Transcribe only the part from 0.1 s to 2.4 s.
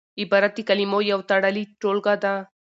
عبارت د کلمو یو تړلې ټولګه ده.